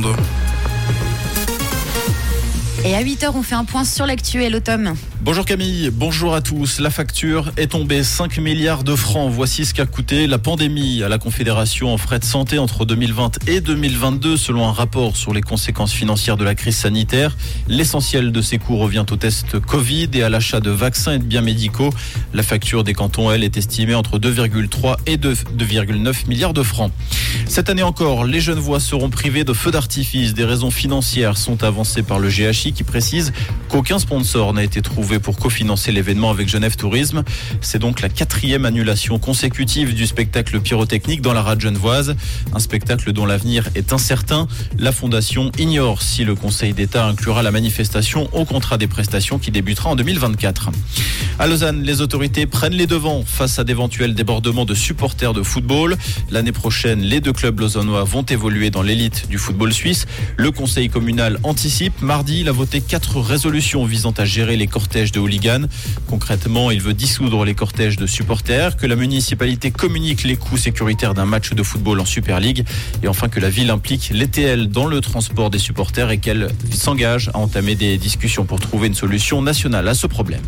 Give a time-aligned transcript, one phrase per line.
[0.00, 0.39] секунду.
[2.82, 4.94] Et à 8h, on fait un point sur l'actuel automne.
[5.20, 6.80] Bonjour Camille, bonjour à tous.
[6.80, 9.30] La facture est tombée 5 milliards de francs.
[9.30, 13.46] Voici ce qu'a coûté la pandémie à la Confédération en frais de santé entre 2020
[13.46, 17.36] et 2022 selon un rapport sur les conséquences financières de la crise sanitaire.
[17.68, 21.24] L'essentiel de ces coûts revient au test Covid et à l'achat de vaccins et de
[21.24, 21.90] biens médicaux.
[22.32, 26.92] La facture des cantons, elle, est estimée entre 2,3 et 2,9 milliards de francs.
[27.46, 30.32] Cette année encore, les jeunes voix seront privées de feux d'artifice.
[30.32, 33.32] Des raisons financières sont avancées par le GHI qui précise
[33.68, 37.22] qu'aucun sponsor n'a été trouvé pour cofinancer l'événement avec Genève Tourisme.
[37.60, 42.16] C'est donc la quatrième annulation consécutive du spectacle pyrotechnique dans la rade genevoise.
[42.52, 44.48] Un spectacle dont l'avenir est incertain.
[44.78, 49.50] La Fondation ignore si le Conseil d'État inclura la manifestation au contrat des prestations qui
[49.50, 50.70] débutera en 2024.
[51.38, 55.96] À Lausanne, les autorités prennent les devants face à d'éventuels débordements de supporters de football.
[56.30, 60.06] L'année prochaine, les deux clubs lausannois vont évoluer dans l'élite du football suisse.
[60.36, 62.02] Le conseil communal anticipe.
[62.02, 65.66] Mardi, il a voté quatre résolutions visant à gérer les cortèges de hooligans.
[66.06, 71.14] Concrètement, il veut dissoudre les cortèges de supporters, que la municipalité communique les coûts sécuritaires
[71.14, 72.66] d'un match de football en Super League
[73.02, 77.30] et enfin que la ville implique l'ETL dans le transport des supporters et qu'elle s'engage
[77.32, 80.42] à entamer des discussions pour trouver une solution nationale à ce problème.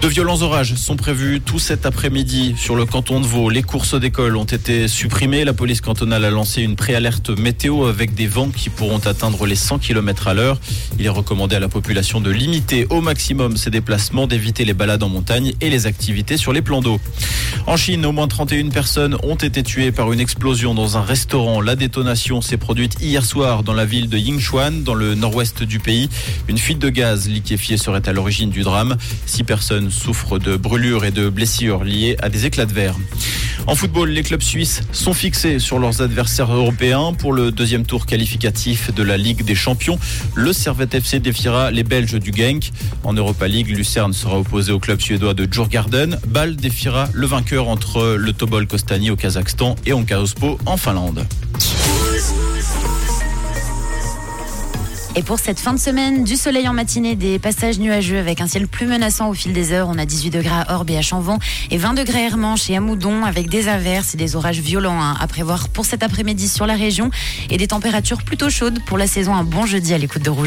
[0.00, 3.50] De violents orages sont prévus tout cet après-midi sur le canton de Vaud.
[3.50, 5.44] Les courses d'école ont été supprimées.
[5.44, 9.56] La police cantonale a lancé une préalerte météo avec des vents qui pourront atteindre les
[9.56, 10.60] 100 km à l'heure.
[11.00, 15.02] Il est recommandé à la population de limiter au maximum ses déplacements, d'éviter les balades
[15.02, 17.00] en montagne et les activités sur les plans d'eau.
[17.66, 21.60] En Chine, au moins 31 personnes ont été tuées par une explosion dans un restaurant.
[21.60, 25.80] La détonation s'est produite hier soir dans la ville de Yingchuan, dans le nord-ouest du
[25.80, 26.08] pays.
[26.46, 28.96] Une fuite de gaz liquéfié serait à l'origine du drame.
[29.26, 32.94] Six personnes souffrent de brûlures et de blessures liées à des éclats de verre.
[33.66, 38.06] En football, les clubs suisses sont fixés sur leurs adversaires européens pour le deuxième tour
[38.06, 39.98] qualificatif de la Ligue des Champions.
[40.34, 42.70] Le Servette FC défiera les Belges du Genk.
[43.04, 46.18] En Europa League, Lucerne sera opposé au club suédois de Djurgården.
[46.28, 51.26] Bâle défiera le vainqueur entre le Tobol Kostani au Kazakhstan et Onkaospo en Finlande.
[55.16, 58.46] Et pour cette fin de semaine, du soleil en matinée, des passages nuageux avec un
[58.46, 59.88] ciel plus menaçant au fil des heures.
[59.90, 61.38] On a 18 degrés à Orbe et à Chanvon
[61.70, 65.00] et 20 degrés à Hermanche et à Moudon avec des averses et des orages violents
[65.00, 67.10] hein, à prévoir pour cet après-midi sur la région
[67.50, 69.34] et des températures plutôt chaudes pour la saison.
[69.34, 70.46] Un bon jeudi à l'écoute de Rouge.